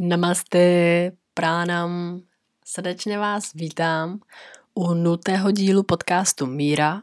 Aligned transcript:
Namaste, 0.00 1.12
pránam. 1.34 2.20
Srdečně 2.64 3.18
vás 3.18 3.52
vítám 3.54 4.20
u 4.74 4.94
nutého 4.94 5.50
dílu 5.50 5.82
podcastu 5.82 6.46
Míra. 6.46 7.02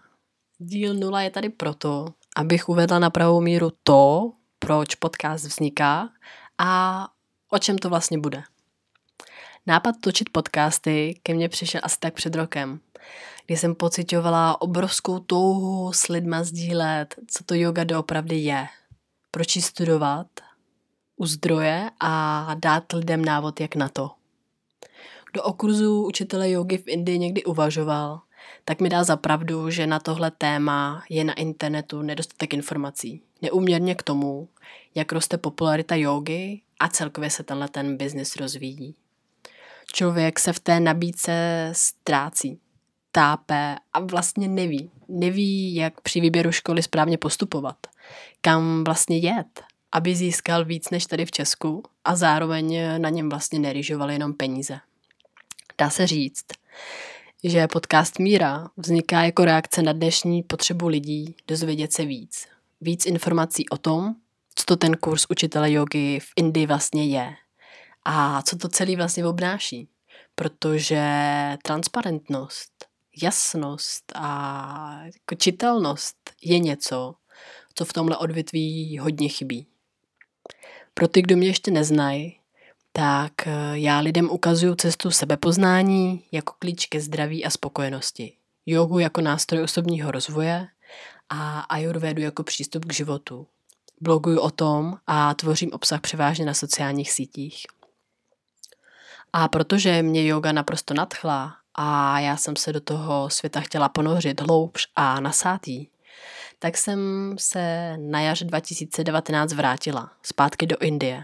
Díl 0.57 0.93
nula 0.93 1.21
je 1.21 1.29
tady 1.29 1.49
proto, 1.49 2.07
abych 2.35 2.69
uvedla 2.69 2.99
na 2.99 3.09
pravou 3.09 3.41
míru 3.41 3.71
to, 3.83 4.31
proč 4.59 4.95
podcast 4.95 5.45
vzniká 5.45 6.09
a 6.57 7.07
o 7.49 7.59
čem 7.59 7.77
to 7.77 7.89
vlastně 7.89 8.17
bude. 8.17 8.43
Nápad 9.65 9.95
točit 10.01 10.29
podcasty 10.29 11.19
ke 11.23 11.33
mně 11.33 11.49
přišel 11.49 11.81
asi 11.83 11.99
tak 11.99 12.13
před 12.13 12.35
rokem, 12.35 12.79
kdy 13.45 13.57
jsem 13.57 13.75
pocitovala 13.75 14.61
obrovskou 14.61 15.19
touhu 15.19 15.93
s 15.93 16.07
lidma 16.07 16.43
sdílet, 16.43 17.15
co 17.27 17.43
to 17.43 17.55
yoga 17.55 17.83
doopravdy 17.83 18.35
je, 18.35 18.67
proč 19.31 19.55
ji 19.55 19.61
studovat 19.61 20.27
u 21.15 21.25
zdroje 21.25 21.89
a 21.99 22.55
dát 22.59 22.93
lidem 22.93 23.25
návod, 23.25 23.59
jak 23.59 23.75
na 23.75 23.89
to. 23.89 24.11
Kdo 25.31 25.43
o 25.43 25.53
kurzu 25.53 26.05
učitele 26.05 26.49
jogy 26.49 26.77
v 26.77 26.87
Indii 26.87 27.19
někdy 27.19 27.43
uvažoval, 27.43 28.21
tak 28.65 28.81
mi 28.81 28.89
dá 28.89 29.03
za 29.03 29.17
pravdu, 29.17 29.69
že 29.69 29.87
na 29.87 29.99
tohle 29.99 30.31
téma 30.31 31.03
je 31.09 31.23
na 31.23 31.33
internetu 31.33 32.01
nedostatek 32.01 32.53
informací. 32.53 33.21
Neuměrně 33.41 33.95
k 33.95 34.03
tomu, 34.03 34.49
jak 34.95 35.11
roste 35.11 35.37
popularita 35.37 35.95
jogy 35.95 36.61
a 36.79 36.87
celkově 36.87 37.29
se 37.29 37.43
tenhle 37.43 37.67
ten 37.67 37.97
biznis 37.97 38.35
rozvíjí. 38.35 38.95
Člověk 39.93 40.39
se 40.39 40.53
v 40.53 40.59
té 40.59 40.79
nabídce 40.79 41.69
ztrácí, 41.71 42.59
tápe 43.11 43.75
a 43.93 43.99
vlastně 43.99 44.47
neví. 44.47 44.91
Neví, 45.07 45.75
jak 45.75 46.01
při 46.01 46.21
výběru 46.21 46.51
školy 46.51 46.83
správně 46.83 47.17
postupovat, 47.17 47.77
kam 48.41 48.83
vlastně 48.83 49.17
jet, 49.17 49.63
aby 49.93 50.15
získal 50.15 50.65
víc 50.65 50.89
než 50.89 51.05
tady 51.05 51.25
v 51.25 51.31
Česku 51.31 51.83
a 52.03 52.15
zároveň 52.15 52.79
na 52.97 53.09
něm 53.09 53.29
vlastně 53.29 53.59
neryžoval 53.59 54.11
jenom 54.11 54.33
peníze. 54.33 54.79
Dá 55.77 55.89
se 55.89 56.07
říct, 56.07 56.45
že 57.43 57.67
podcast 57.67 58.19
Míra 58.19 58.67
vzniká 58.77 59.23
jako 59.23 59.45
reakce 59.45 59.81
na 59.81 59.93
dnešní 59.93 60.43
potřebu 60.43 60.87
lidí 60.87 61.35
dozvědět 61.47 61.93
se 61.93 62.05
víc. 62.05 62.47
Víc 62.81 63.05
informací 63.05 63.69
o 63.69 63.77
tom, 63.77 64.15
co 64.55 64.65
to 64.65 64.75
ten 64.77 64.97
kurz 64.97 65.25
učitele 65.29 65.71
jogy 65.71 66.19
v 66.19 66.27
Indii 66.35 66.67
vlastně 66.67 67.05
je 67.05 67.33
a 68.05 68.41
co 68.41 68.57
to 68.57 68.69
celý 68.69 68.95
vlastně 68.95 69.25
obnáší. 69.25 69.89
Protože 70.35 71.03
transparentnost, 71.63 72.85
jasnost 73.21 74.11
a 74.15 74.99
jako 75.05 75.35
čitelnost 75.37 76.17
je 76.41 76.59
něco, 76.59 77.15
co 77.75 77.85
v 77.85 77.93
tomhle 77.93 78.17
odvětví 78.17 78.97
hodně 78.97 79.29
chybí. 79.29 79.67
Pro 80.93 81.07
ty, 81.07 81.21
kdo 81.21 81.37
mě 81.37 81.47
ještě 81.47 81.71
neznají, 81.71 82.39
tak 82.91 83.47
eh, 83.47 83.51
já 83.73 83.99
lidem 83.99 84.29
ukazuju 84.29 84.75
cestu 84.75 85.11
sebepoznání 85.11 86.23
jako 86.31 86.53
klíč 86.59 86.85
ke 86.85 87.01
zdraví 87.01 87.45
a 87.45 87.49
spokojenosti. 87.49 88.33
Jogu 88.65 88.99
jako 88.99 89.21
nástroj 89.21 89.63
osobního 89.63 90.11
rozvoje 90.11 90.67
a 91.29 91.59
ayurvedu 91.59 92.21
jako 92.21 92.43
přístup 92.43 92.85
k 92.85 92.93
životu. 92.93 93.47
Bloguju 94.01 94.39
o 94.39 94.51
tom 94.51 94.97
a 95.07 95.33
tvořím 95.33 95.73
obsah 95.73 96.01
převážně 96.01 96.45
na 96.45 96.53
sociálních 96.53 97.11
sítích. 97.11 97.65
A 99.33 99.47
protože 99.47 100.03
mě 100.03 100.27
yoga 100.27 100.51
naprosto 100.51 100.93
nadchla 100.93 101.55
a 101.75 102.19
já 102.19 102.37
jsem 102.37 102.55
se 102.55 102.73
do 102.73 102.81
toho 102.81 103.29
světa 103.29 103.59
chtěla 103.59 103.89
ponořit 103.89 104.41
hloubš 104.41 104.87
a 104.95 105.19
nasátý, 105.19 105.87
tak 106.63 106.77
jsem 106.77 107.35
se 107.39 107.95
na 107.97 108.21
jaře 108.21 108.45
2019 108.45 109.53
vrátila 109.53 110.11
zpátky 110.23 110.67
do 110.67 110.77
Indie. 110.77 111.23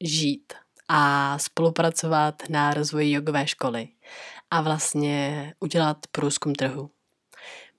Žít 0.00 0.52
a 0.88 1.38
spolupracovat 1.38 2.42
na 2.48 2.74
rozvoji 2.74 3.12
jogové 3.12 3.46
školy 3.46 3.88
a 4.50 4.60
vlastně 4.60 5.52
udělat 5.60 5.96
průzkum 6.12 6.54
trhu. 6.54 6.90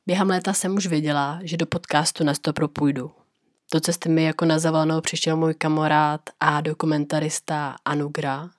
Během 0.06 0.30
léta 0.30 0.54
jsem 0.54 0.76
už 0.76 0.88
věděla, 0.88 1.39
že 1.44 1.58
do 1.58 1.66
podcastu 1.66 2.23
na 2.23 2.33
stopro 2.33 2.67
půjdu. 2.67 3.11
Do 3.73 3.80
cesty 3.80 4.10
mi 4.10 4.23
jako 4.23 4.45
na 4.45 4.60
zavolenou 4.60 5.02
přišel 5.02 5.38
můj 5.38 5.54
kamarád 5.54 6.22
a 6.39 6.61
dokumentarista 6.61 7.76
Anugra, 7.86 8.50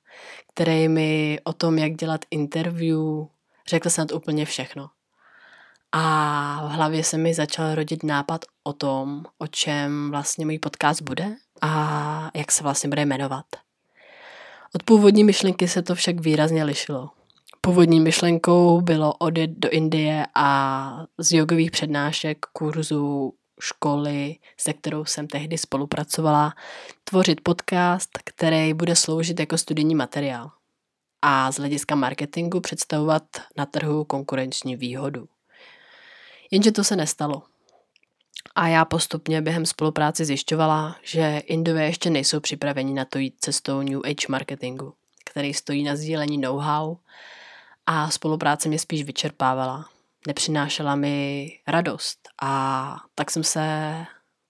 který 0.55 0.89
mi 0.89 1.39
o 1.45 1.53
tom, 1.53 1.79
jak 1.79 1.93
dělat 1.93 2.25
interview, 2.31 3.27
řekl 3.69 3.91
snad 3.91 4.13
úplně 4.13 4.45
všechno. 4.45 4.91
A 5.93 6.67
v 6.67 6.71
hlavě 6.71 7.05
se 7.05 7.19
mi 7.19 7.35
začal 7.35 7.75
rodit 7.75 8.03
nápad 8.03 8.45
o 8.65 8.73
tom, 8.73 9.25
o 9.39 9.47
čem 9.47 10.11
vlastně 10.11 10.47
můj 10.47 10.59
podcast 10.59 11.03
bude 11.03 11.37
a 11.61 12.31
jak 12.35 12.53
se 12.53 12.63
vlastně 12.63 12.89
bude 12.89 13.07
jmenovat. 13.07 13.45
Od 14.75 14.83
původní 14.83 15.25
myšlenky 15.25 15.69
se 15.69 15.83
to 15.83 15.95
však 15.95 16.21
výrazně 16.21 16.65
lišilo. 16.65 17.11
Původní 17.61 18.01
myšlenkou 18.01 18.81
bylo 18.81 19.15
odjet 19.15 19.51
do 19.51 19.71
Indie 19.71 20.27
a 20.35 21.05
z 21.19 21.33
jogových 21.33 21.71
přednášek, 21.71 22.39
kurzů, 22.53 23.33
školy, 23.61 24.37
se 24.61 24.73
kterou 24.73 25.05
jsem 25.05 25.27
tehdy 25.27 25.59
spolupracovala, 25.59 26.55
tvořit 27.05 27.41
podcast, 27.41 28.11
který 28.25 28.75
bude 28.75 28.97
sloužit 28.97 29.41
jako 29.41 29.59
studijní 29.59 29.95
materiál 29.95 30.51
a 31.23 31.53
z 31.53 31.57
hlediska 31.57 31.95
marketingu 31.95 32.61
představovat 32.61 33.23
na 33.57 33.67
trhu 33.67 34.05
konkurenční 34.05 34.77
výhodu. 34.77 35.29
Jenže 36.53 36.73
to 36.73 36.85
se 36.85 36.97
nestalo. 36.97 37.43
A 38.55 38.69
já 38.69 38.85
postupně 38.85 39.43
během 39.43 39.67
spolupráce 39.67 40.25
zjišťovala, 40.25 40.97
že 41.03 41.39
Indové 41.47 41.85
ještě 41.85 42.11
nejsou 42.11 42.41
připraveni 42.41 42.95
na 42.95 43.05
to 43.05 43.19
jít 43.19 43.35
cestou 43.39 43.83
New 43.83 44.01
Age 44.05 44.27
marketingu, 44.29 44.95
který 45.25 45.55
stojí 45.55 45.85
na 45.85 45.97
sdílení 45.97 46.39
know-how 46.39 46.97
a 47.87 48.11
spolupráce 48.11 48.69
mě 48.69 48.79
spíš 48.79 49.03
vyčerpávala. 49.03 49.89
Nepřinášela 50.27 50.95
mi 50.95 51.47
radost 51.67 52.29
a 52.43 52.97
tak, 53.15 53.31
jsem 53.31 53.45
se, 53.45 53.95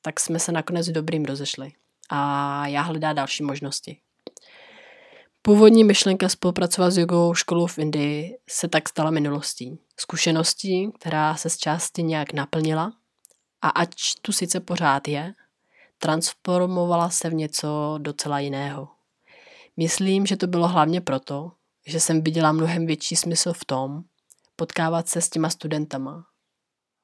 tak 0.03 0.21
jsme 0.21 0.39
se 0.39 0.53
nakonec 0.53 0.89
dobrým 0.89 1.25
rozešli. 1.25 1.73
A 2.09 2.67
já 2.67 2.83
hledá 2.83 3.13
další 3.13 3.43
možnosti. 3.43 4.01
Původní 5.45 5.85
myšlenka 5.85 6.29
spolupracovat 6.29 6.91
s 6.91 6.99
jogou 6.99 7.35
školou 7.35 7.67
v 7.67 7.79
Indii 7.79 8.39
se 8.49 8.69
tak 8.69 8.89
stala 8.89 9.11
minulostí. 9.11 9.79
Zkušeností, 9.97 10.93
která 10.99 11.37
se 11.37 11.51
z 11.51 11.57
části 11.57 12.03
nějak 12.03 12.33
naplnila 12.33 12.93
a 13.63 13.69
ať 13.69 13.95
tu 14.23 14.33
sice 14.33 14.61
pořád 14.61 15.09
je, 15.09 15.35
transformovala 15.99 17.11
se 17.11 17.31
v 17.31 17.35
něco 17.35 17.95
docela 17.99 18.39
jiného. 18.39 18.89
Myslím, 19.77 20.27
že 20.27 20.37
to 20.37 20.47
bylo 20.47 20.69
hlavně 20.69 21.01
proto, 21.01 21.53
že 21.87 22.01
jsem 22.01 22.23
viděla 22.23 22.53
mnohem 22.53 22.87
větší 22.87 23.17
smysl 23.17 23.53
v 23.53 23.65
tom, 23.65 24.03
potkávat 24.57 25.09
se 25.09 25.21
s 25.21 25.29
těma 25.29 25.51
studentama, 25.51 26.27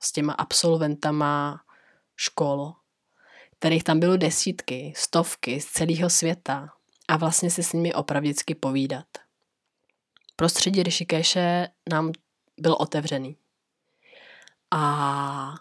s 0.00 0.12
těma 0.12 0.32
absolventama 0.32 1.60
škol, 2.16 2.72
kterých 3.58 3.84
tam 3.84 4.00
bylo 4.00 4.16
desítky, 4.16 4.92
stovky 4.96 5.60
z 5.60 5.66
celého 5.66 6.10
světa 6.10 6.68
a 7.08 7.16
vlastně 7.16 7.50
se 7.50 7.62
s 7.62 7.72
nimi 7.72 7.94
opravdicky 7.94 8.54
povídat. 8.54 9.06
Prostředí 10.36 10.82
Rishikeše 10.82 11.68
nám 11.90 12.12
byl 12.60 12.76
otevřený. 12.78 13.36
A 14.70 15.54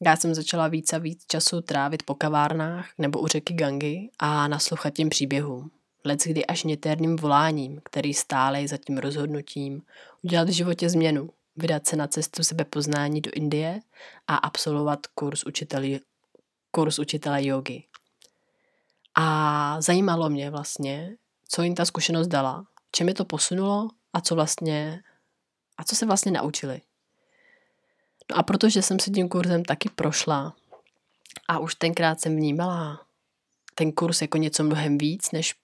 já 0.00 0.16
jsem 0.16 0.34
začala 0.34 0.68
víc 0.68 0.92
a 0.92 0.98
víc 0.98 1.24
času 1.26 1.60
trávit 1.60 2.02
po 2.02 2.14
kavárnách 2.14 2.90
nebo 2.98 3.20
u 3.20 3.26
řeky 3.26 3.54
Gangy 3.54 4.10
a 4.18 4.48
naslouchat 4.48 4.94
těm 4.94 5.08
příběhům. 5.08 5.70
Lec 6.04 6.22
kdy 6.22 6.46
až 6.46 6.64
nětérným 6.64 7.16
voláním, 7.16 7.80
který 7.84 8.14
stále 8.14 8.68
za 8.68 8.76
tím 8.76 8.98
rozhodnutím 8.98 9.82
udělat 10.22 10.48
v 10.48 10.52
životě 10.52 10.88
změnu, 10.88 11.30
vydat 11.56 11.86
se 11.86 11.96
na 11.96 12.06
cestu 12.06 12.44
sebepoznání 12.44 13.20
do 13.20 13.30
Indie 13.34 13.80
a 14.26 14.36
absolvovat 14.36 15.06
kurz, 15.06 15.44
učiteli, 15.44 16.00
kurz 16.70 16.98
učitele 16.98 17.46
jogy. 17.46 17.82
A 19.18 19.80
zajímalo 19.80 20.30
mě 20.30 20.50
vlastně, 20.50 21.16
co 21.48 21.62
jim 21.62 21.74
ta 21.74 21.84
zkušenost 21.84 22.26
dala, 22.26 22.66
čem 22.92 23.08
je 23.08 23.14
to 23.14 23.24
posunulo 23.24 23.88
a 24.12 24.20
co 24.20 24.34
vlastně 24.34 25.02
a 25.78 25.84
co 25.84 25.96
se 25.96 26.06
vlastně 26.06 26.32
naučili. 26.32 26.80
No 28.30 28.38
a 28.38 28.42
protože 28.42 28.82
jsem 28.82 28.98
si 28.98 29.10
tím 29.10 29.28
kurzem 29.28 29.64
taky 29.64 29.88
prošla 29.88 30.56
a 31.48 31.58
už 31.58 31.74
tenkrát 31.74 32.20
jsem 32.20 32.36
vnímala 32.36 33.06
ten 33.74 33.92
kurz 33.92 34.22
jako 34.22 34.38
něco 34.38 34.64
mnohem 34.64 34.98
víc, 34.98 35.32
než 35.32 35.54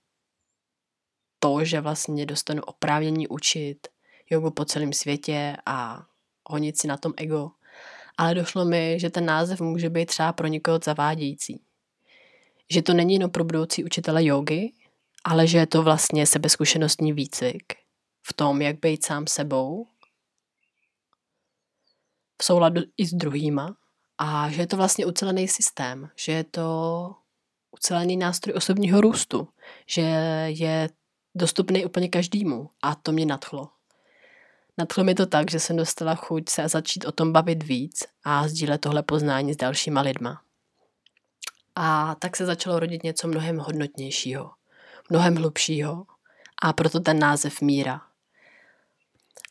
to, 1.39 1.65
že 1.65 1.81
vlastně 1.81 2.27
dostanu 2.27 2.63
oprávnění 2.63 3.29
učit 3.29 3.89
jogu 4.31 4.51
po 4.51 4.65
celém 4.65 4.93
světě 4.93 5.57
a 5.67 6.07
honit 6.49 6.79
si 6.79 6.87
na 6.87 6.97
tom 6.97 7.13
ego. 7.17 7.51
Ale 8.19 8.35
došlo 8.35 8.65
mi, 8.65 9.01
že 9.01 9.11
ten 9.11 9.27
název 9.27 9.61
může 9.61 9.91
být 9.91 10.07
třeba 10.07 10.33
pro 10.33 10.47
někoho 10.47 10.79
zavádějící. 10.85 11.61
Že 12.71 12.83
to 12.83 12.95
není 12.95 13.15
jenom 13.15 13.31
pro 13.31 13.45
budoucí 13.45 13.85
učitele 13.85 14.25
jogy, 14.25 14.73
ale 15.25 15.47
že 15.47 15.59
je 15.59 15.67
to 15.67 15.83
vlastně 15.83 16.27
sebezkušenostní 16.27 17.13
výcvik 17.13 17.73
v 18.27 18.33
tom, 18.33 18.63
jak 18.63 18.81
být 18.81 19.05
sám 19.05 19.27
sebou 19.27 19.87
v 22.43 22.45
souladu 22.45 22.83
i 22.97 23.07
s 23.07 23.15
druhýma 23.15 23.77
a 24.19 24.51
že 24.51 24.63
je 24.63 24.67
to 24.67 24.77
vlastně 24.77 25.07
ucelený 25.07 25.49
systém, 25.49 26.11
že 26.17 26.33
je 26.33 26.45
to 26.45 26.67
ucelený 27.71 28.17
nástroj 28.17 28.55
osobního 28.57 29.01
růstu, 29.01 29.49
že 29.87 30.03
je 30.49 30.89
dostupný 31.35 31.85
úplně 31.85 32.09
každému 32.09 32.71
a 32.83 32.95
to 32.95 33.13
mě 33.13 33.27
nadchlo. 33.27 33.69
Nadchlo 34.79 35.05
mi 35.05 35.15
to 35.15 35.27
tak, 35.27 35.51
že 35.51 35.61
jsem 35.61 35.77
dostala 35.77 36.15
chuť 36.15 36.49
se 36.49 36.69
začít 36.69 37.05
o 37.05 37.13
tom 37.13 37.33
bavit 37.33 37.63
víc 37.63 38.05
a 38.25 38.49
sdílet 38.49 38.81
tohle 38.81 39.03
poznání 39.03 39.55
s 39.55 39.57
dalšíma 39.57 40.01
lidma. 40.01 40.43
A 41.77 42.15
tak 42.15 42.37
se 42.37 42.47
začalo 42.47 42.81
rodit 42.81 43.03
něco 43.03 43.29
mnohem 43.29 43.59
hodnotnějšího, 43.59 44.51
mnohem 45.11 45.37
hlubšího 45.37 46.07
a 46.63 46.73
proto 46.73 47.01
ten 47.01 47.19
název 47.19 47.61
míra. 47.61 48.01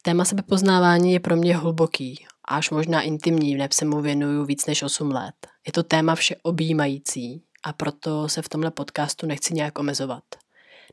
Téma 0.02 0.26
sebepoznávání 0.26 1.14
je 1.14 1.20
pro 1.20 1.36
mě 1.36 1.58
hluboký, 1.58 2.26
až 2.46 2.70
možná 2.70 3.02
intimní, 3.02 3.56
neb 3.56 3.74
se 3.74 3.86
mu 3.86 4.02
věnuju 4.02 4.46
víc 4.46 4.66
než 4.66 4.84
8 4.84 5.12
let. 5.12 5.48
Je 5.68 5.74
to 5.74 5.84
téma 5.84 6.16
vše 6.16 6.36
objímající 6.44 7.44
a 7.64 7.74
proto 7.74 8.30
se 8.30 8.42
v 8.42 8.50
tomhle 8.50 8.72
podcastu 8.72 9.28
nechci 9.28 9.54
nějak 9.54 9.80
omezovat. 9.80 10.24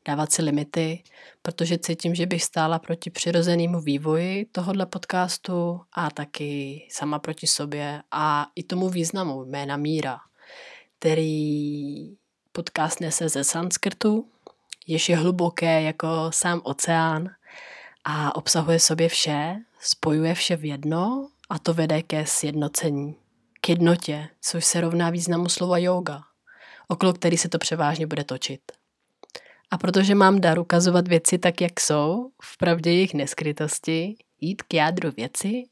Dávat 0.08 0.32
si 0.32 0.42
limity, 0.42 1.02
protože 1.42 1.78
cítím, 1.78 2.14
že 2.14 2.26
bych 2.26 2.44
stála 2.44 2.78
proti 2.78 3.10
přirozenému 3.10 3.80
vývoji 3.80 4.46
tohohle 4.52 4.86
podcastu 4.86 5.80
a 5.92 6.10
taky 6.10 6.82
sama 6.90 7.18
proti 7.18 7.46
sobě 7.46 8.02
a 8.10 8.46
i 8.54 8.62
tomu 8.62 8.88
významu 8.88 9.44
jména 9.44 9.76
Míra, 9.76 10.18
který 10.98 12.16
podcast 12.52 13.00
nese 13.00 13.28
ze 13.28 13.44
sanskrtu, 13.44 14.28
jež 14.86 15.08
je 15.08 15.16
hluboké 15.16 15.82
jako 15.82 16.06
sám 16.30 16.60
oceán 16.64 17.30
a 18.04 18.36
obsahuje 18.36 18.80
sobě 18.80 19.08
vše, 19.08 19.56
spojuje 19.80 20.34
vše 20.34 20.56
v 20.56 20.64
jedno 20.64 21.28
a 21.50 21.58
to 21.58 21.74
vede 21.74 22.02
ke 22.02 22.26
sjednocení, 22.26 23.16
k 23.60 23.68
jednotě, 23.68 24.28
což 24.40 24.64
se 24.64 24.80
rovná 24.80 25.10
významu 25.10 25.48
slova 25.48 25.78
yoga, 25.78 26.20
okolo 26.88 27.12
který 27.12 27.36
se 27.36 27.48
to 27.48 27.58
převážně 27.58 28.06
bude 28.06 28.24
točit. 28.24 28.60
A 29.70 29.78
protože 29.78 30.14
mám 30.14 30.40
dar 30.40 30.58
ukazovat 30.58 31.08
věci 31.08 31.38
tak, 31.38 31.60
jak 31.60 31.80
jsou, 31.80 32.30
v 32.42 32.58
pravdě 32.58 32.90
jejich 32.90 33.14
neskrytosti, 33.14 34.16
jít 34.40 34.62
k 34.62 34.74
jádru 34.74 35.10
věci, 35.16 35.62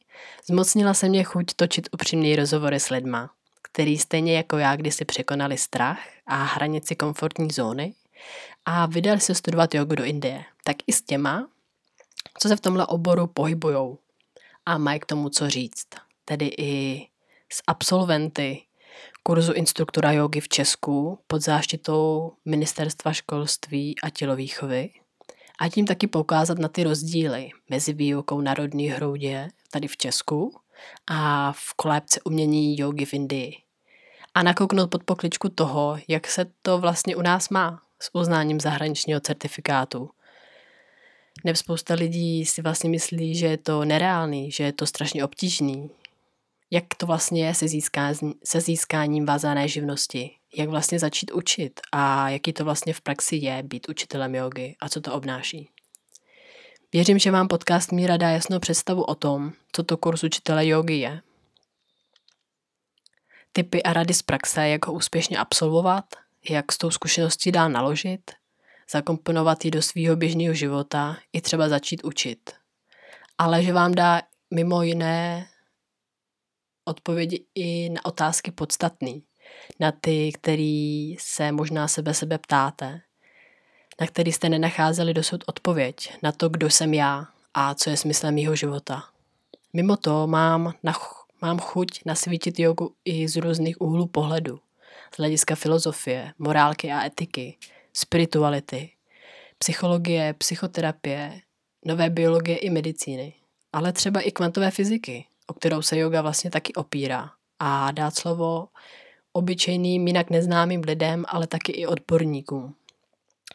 zmocnila 0.47 0.95
se 0.95 1.09
mě 1.09 1.25
chuť 1.25 1.47
točit 1.57 1.89
upřímný 1.93 2.37
rozhovory 2.37 2.81
s 2.81 2.89
lidma, 2.89 3.31
který 3.77 3.99
stejně 3.99 4.37
jako 4.37 4.59
já 4.59 4.77
kdysi 4.77 5.05
překonali 5.05 5.59
strach 5.59 5.99
a 6.27 6.45
hranici 6.45 6.97
komfortní 6.97 7.51
zóny 7.51 7.95
a 8.65 8.87
vydali 8.87 9.21
se 9.21 9.35
studovat 9.35 9.75
jogu 9.75 9.95
do 9.95 10.05
Indie, 10.05 10.45
tak 10.65 10.77
i 10.87 10.93
s 10.93 11.03
těma, 11.03 11.49
co 12.39 12.49
se 12.49 12.57
v 12.57 12.61
tomhle 12.61 12.87
oboru 12.87 13.27
pohybujou 13.27 13.99
a 14.67 14.79
mají 14.79 15.01
k 15.01 15.07
tomu 15.07 15.29
co 15.29 15.51
říct. 15.51 15.87
Tedy 16.25 16.51
i 16.59 17.07
s 17.53 17.63
absolventy 17.67 18.63
kurzu 19.23 19.53
instruktora 19.53 20.13
jogy 20.13 20.41
v 20.41 20.49
Česku 20.49 21.19
pod 21.27 21.43
záštitou 21.43 22.33
Ministerstva 22.45 23.13
školství 23.13 23.95
a 24.03 24.11
tělovýchovy 24.11 24.91
a 25.61 25.69
tím 25.69 25.87
taky 25.87 26.07
poukázat 26.07 26.59
na 26.59 26.69
ty 26.69 26.85
rozdíly 26.85 27.51
mezi 27.71 27.93
výukou 27.93 28.41
národní 28.41 28.89
hroudě 28.89 29.49
tady 29.71 29.89
v 29.89 29.97
Česku 29.97 30.61
a 31.07 31.53
v 31.53 31.75
kolébce 31.75 32.21
umění 32.25 32.79
jogy 32.79 33.05
v 33.05 33.15
Indii. 33.15 33.66
A 34.37 34.43
nakouknout 34.43 34.91
pod 34.91 35.05
pokličku 35.05 35.49
toho, 35.49 35.99
jak 36.09 36.27
se 36.27 36.47
to 36.63 36.79
vlastně 36.79 37.17
u 37.17 37.23
nás 37.23 37.49
má 37.49 37.83
s 38.03 38.11
uznáním 38.15 38.61
zahraničního 38.61 39.21
certifikátu. 39.21 40.11
Neb 41.45 41.57
spousta 41.57 41.95
lidí 41.95 42.47
si 42.47 42.63
vlastně 42.63 42.91
myslí, 42.91 43.35
že 43.35 43.47
je 43.47 43.57
to 43.57 43.85
nereálný, 43.85 44.51
že 44.51 44.65
je 44.65 44.73
to 44.73 44.87
strašně 44.87 45.25
obtížný. 45.25 45.91
Jak 46.71 46.85
to 46.97 47.07
vlastně 47.07 47.47
je 47.47 47.55
se, 47.55 47.69
získá, 47.69 48.15
se 48.45 48.61
získáním 48.61 49.27
vázané 49.27 49.69
živnosti? 49.69 50.31
Jak 50.57 50.69
vlastně 50.69 50.99
začít 50.99 51.33
učit? 51.33 51.81
A 51.93 52.29
jaký 52.29 52.53
to 52.53 52.65
vlastně 52.65 52.93
v 52.93 53.01
praxi 53.01 53.37
je 53.37 53.63
být 53.63 53.89
učitelem 53.89 54.35
jogy 54.35 54.77
a 54.81 54.89
co 54.89 55.01
to 55.01 55.15
obnáší? 55.15 55.71
Věřím, 56.93 57.19
že 57.19 57.31
vám 57.31 57.49
podcast 57.49 57.93
Míra 57.93 58.17
dá 58.17 58.31
jasnou 58.31 58.59
představu 58.59 59.03
o 59.03 59.15
tom, 59.15 59.53
co 59.73 59.83
to 59.83 59.97
kurz 59.97 60.25
učitele 60.25 60.67
jogy 60.67 60.95
je. 60.95 61.21
Typy 63.57 63.83
a 63.83 63.93
rady 63.93 64.15
z 64.15 64.23
praxe, 64.23 64.69
jak 64.69 64.87
ho 64.87 64.93
úspěšně 64.93 65.39
absolvovat, 65.39 66.05
jak 66.51 66.73
s 66.73 66.79
tou 66.79 66.91
zkušeností 66.91 67.53
dá 67.53 67.69
naložit, 67.69 68.31
zakomponovat 68.91 69.65
ji 69.65 69.71
do 69.71 69.83
svého 69.83 70.17
běžného 70.17 70.55
života 70.55 71.17
i 71.33 71.41
třeba 71.41 71.69
začít 71.69 72.05
učit. 72.05 72.51
Ale 73.39 73.63
že 73.63 73.73
vám 73.73 73.95
dá 73.95 74.23
mimo 74.55 74.83
jiné 74.83 75.47
odpovědi 76.85 77.45
i 77.55 77.89
na 77.89 78.05
otázky 78.05 78.51
podstatné, 78.51 79.13
na 79.81 79.93
ty, 79.93 80.33
který 80.33 81.17
se 81.19 81.53
možná 81.53 81.89
sebe 81.89 82.15
sebe 82.15 82.39
ptáte, 82.39 83.01
na 84.01 84.07
který 84.07 84.33
jste 84.33 84.49
nenacházeli 84.49 85.15
dosud 85.15 85.45
odpověď 85.47 86.13
na 86.23 86.33
to, 86.33 86.49
kdo 86.49 86.71
jsem 86.71 86.95
já 86.95 87.27
a 87.55 87.75
co 87.75 87.91
je 87.91 87.97
smyslem 87.97 88.35
mýho 88.35 88.57
života. 88.57 89.05
Mimo 89.73 89.97
to 89.97 90.27
mám, 90.27 90.75
na, 90.83 90.93
mám 91.43 91.59
chuť 91.59 92.01
nasvítit 92.05 92.59
jogu 92.59 92.95
i 93.05 93.29
z 93.29 93.37
různých 93.37 93.81
úhlů 93.81 94.07
pohledu 94.07 94.61
z 95.15 95.19
hlediska 95.19 95.55
filozofie, 95.55 96.33
morálky 96.39 96.93
a 96.93 97.07
etiky, 97.07 97.57
spirituality, 97.93 98.91
psychologie, 99.59 100.35
psychoterapie, 100.39 101.41
nové 101.85 102.11
biologie 102.11 102.57
i 102.57 102.71
medicíny, 102.71 103.35
ale 103.73 103.93
třeba 103.93 104.21
i 104.21 104.33
kvantové 104.33 104.71
fyziky, 104.71 105.25
o 105.47 105.55
kterou 105.55 105.83
se 105.83 105.99
yoga 105.99 106.23
vlastně 106.23 106.51
taky 106.51 106.73
opírá 106.75 107.31
a 107.59 107.91
dát 107.91 108.17
slovo 108.17 108.69
obyčejným, 109.33 110.07
jinak 110.07 110.31
neznámým 110.31 110.81
lidem, 110.81 111.25
ale 111.29 111.47
taky 111.47 111.73
i 111.73 111.87
odborníkům. 111.87 112.75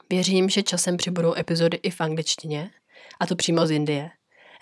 Věřím, 0.09 0.49
že 0.49 0.63
časem 0.63 0.97
přibudou 0.97 1.33
epizody 1.37 1.77
i 1.77 1.89
v 1.89 2.01
angličtině, 2.01 2.71
a 3.19 3.25
to 3.25 3.35
přímo 3.35 3.67
z 3.67 3.71
Indie. 3.71 4.11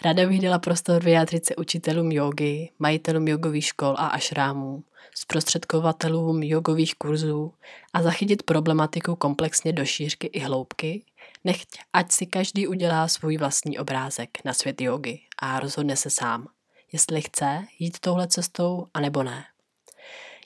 Ráda 0.05 0.27
bych 0.27 0.41
dala 0.41 0.59
prostor 0.59 1.03
vyjádřit 1.03 1.45
se 1.45 1.55
učitelům 1.55 2.11
jogy, 2.11 2.69
majitelům 2.79 3.27
jogových 3.27 3.65
škol 3.65 3.95
a 3.97 4.07
ašrámů, 4.07 4.83
zprostředkovatelům 5.15 6.43
jogových 6.43 6.95
kurzů 6.95 7.53
a 7.93 8.03
zachytit 8.03 8.43
problematiku 8.43 9.15
komplexně 9.15 9.73
do 9.73 9.85
šířky 9.85 10.27
i 10.27 10.39
hloubky, 10.39 11.03
nechť 11.43 11.69
ať 11.93 12.11
si 12.11 12.25
každý 12.25 12.67
udělá 12.67 13.07
svůj 13.07 13.37
vlastní 13.37 13.79
obrázek 13.79 14.29
na 14.45 14.53
svět 14.53 14.81
jogy 14.81 15.19
a 15.39 15.59
rozhodne 15.59 15.95
se 15.95 16.09
sám, 16.09 16.47
jestli 16.91 17.21
chce 17.21 17.65
jít 17.79 17.99
touhle 17.99 18.27
cestou, 18.27 18.87
anebo 18.93 19.23
ne. 19.23 19.45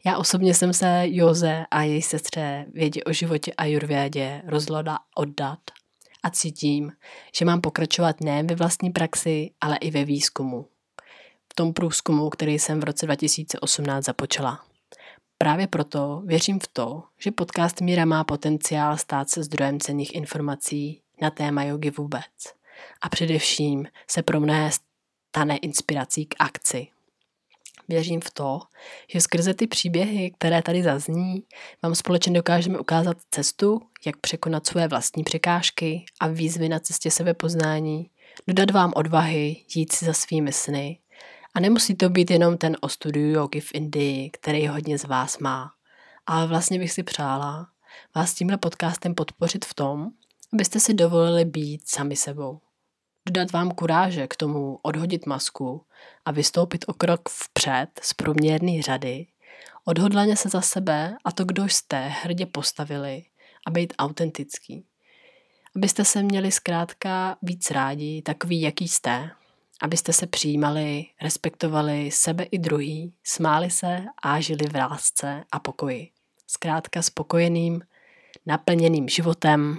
Já 0.06 0.18
osobně 0.18 0.54
jsem 0.54 0.74
se 0.74 1.04
Joze 1.06 1.66
a 1.72 1.84
její 1.84 2.02
sestře 2.02 2.66
vědě 2.74 3.04
o 3.04 3.14
životě 3.14 3.54
a 3.58 3.66
jurvědě 3.66 4.42
rozhodla 4.46 5.00
oddat 5.16 5.60
a 6.24 6.30
cítím, 6.30 6.92
že 7.36 7.46
mám 7.46 7.62
pokračovat 7.62 8.22
ne 8.22 8.44
ve 8.44 8.56
vlastní 8.56 8.90
praxi, 8.90 9.52
ale 9.62 9.78
i 9.78 9.92
ve 9.92 10.06
výzkumu. 10.06 10.68
V 11.52 11.56
tom 11.56 11.74
průzkumu, 11.74 12.30
který 12.30 12.60
jsem 12.60 12.80
v 12.80 12.84
roce 12.84 13.06
2018 13.06 14.06
započala. 14.06 14.66
Právě 15.38 15.68
proto 15.68 16.22
věřím 16.26 16.60
v 16.60 16.68
to, 16.68 17.04
že 17.20 17.32
podcast 17.32 17.82
Míra 17.82 18.06
má 18.06 18.24
potenciál 18.24 18.98
stát 18.98 19.30
se 19.30 19.44
zdrojem 19.44 19.80
cených 19.80 20.16
informací 20.16 21.02
na 21.22 21.30
téma 21.30 21.64
jogy 21.64 21.90
vůbec. 21.90 22.54
A 23.02 23.10
především 23.10 23.88
se 24.08 24.24
pro 24.24 24.40
mne 24.40 24.70
stane 24.72 25.58
inspirací 25.58 26.26
k 26.26 26.36
akci. 26.40 26.88
Věřím 27.90 28.22
v 28.22 28.32
to, 28.32 28.60
že 29.10 29.22
skrze 29.22 29.54
ty 29.54 29.68
příběhy, 29.68 30.32
které 30.32 30.62
tady 30.62 30.84
zazní, 30.84 31.44
vám 31.84 31.96
společně 31.96 32.34
dokážeme 32.34 32.80
ukázat 32.80 33.18
cestu, 33.32 33.82
jak 34.06 34.18
překonat 34.18 34.68
své 34.68 34.88
vlastní 34.88 35.24
překážky 35.24 36.06
a 36.20 36.28
výzvy 36.28 36.70
na 36.70 36.80
cestě 36.80 37.12
sebepoznání, 37.12 38.10
dodat 38.48 38.72
vám 38.72 38.94
odvahy 38.96 39.56
jít 39.76 39.92
si 39.92 40.06
za 40.06 40.14
svými 40.14 40.54
sny. 40.54 41.00
A 41.56 41.60
nemusí 41.60 41.96
to 41.96 42.10
být 42.10 42.32
jenom 42.32 42.58
ten 42.58 42.78
o 42.82 42.90
studiu 42.90 43.30
jogi 43.30 43.60
v 43.60 43.70
Indii, 43.74 44.30
který 44.30 44.68
hodně 44.68 44.98
z 44.98 45.06
vás 45.06 45.40
má. 45.40 45.72
Ale 46.26 46.48
vlastně 46.48 46.80
bych 46.80 46.92
si 46.92 47.04
přála 47.04 47.68
vás 48.16 48.34
tímhle 48.34 48.58
podcastem 48.58 49.16
podpořit 49.16 49.66
v 49.66 49.74
tom, 49.74 50.08
abyste 50.54 50.80
si 50.80 50.94
dovolili 50.94 51.46
být 51.46 51.90
sami 51.90 52.16
sebou 52.16 52.60
dodat 53.26 53.52
vám 53.52 53.72
kuráže 53.72 54.28
k 54.28 54.36
tomu 54.36 54.80
odhodit 54.82 55.26
masku 55.26 55.86
a 56.26 56.32
vystoupit 56.32 56.86
o 56.88 56.94
krok 56.94 57.30
vpřed 57.30 57.88
z 58.02 58.14
průměrné 58.14 58.82
řady, 58.82 59.28
odhodlaně 59.86 60.36
se 60.36 60.50
za 60.50 60.62
sebe 60.62 61.16
a 61.26 61.32
to, 61.32 61.46
kdo 61.46 61.64
jste, 61.64 62.08
hrdě 62.08 62.46
postavili 62.46 63.24
a 63.68 63.72
být 63.72 63.94
autentický. 63.98 64.86
Abyste 65.76 66.06
se 66.06 66.24
měli 66.24 66.52
zkrátka 66.52 67.38
víc 67.42 67.72
rádi, 67.72 68.22
takový, 68.22 68.62
jaký 68.62 68.88
jste, 68.88 69.32
abyste 69.82 70.14
se 70.14 70.28
přijímali, 70.28 71.06
respektovali 71.22 72.12
sebe 72.12 72.44
i 72.44 72.58
druhý, 72.60 73.14
smáli 73.24 73.70
se 73.70 74.06
a 74.24 74.40
žili 74.40 74.68
v 74.68 74.76
lásce 74.76 75.44
a 75.52 75.60
pokoji. 75.60 76.10
Zkrátka 76.48 77.02
spokojeným, 77.02 77.82
naplněným 78.46 79.10
životem, 79.10 79.78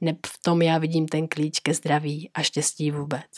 neb 0.00 0.26
v 0.26 0.42
tom 0.42 0.62
já 0.62 0.78
vidím 0.78 1.08
ten 1.08 1.28
klíč 1.28 1.58
ke 1.60 1.74
zdraví 1.74 2.30
a 2.34 2.42
štěstí 2.42 2.90
vůbec. 2.90 3.30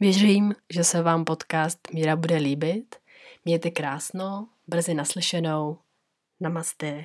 Věřím, 0.00 0.54
že 0.72 0.84
se 0.84 1.02
vám 1.02 1.24
podcast 1.24 1.78
Míra 1.92 2.16
bude 2.16 2.36
líbit. 2.36 2.96
Mějte 3.44 3.70
krásno, 3.70 4.48
brzy 4.66 4.94
naslyšenou. 4.94 5.78
Namaste. 6.40 7.04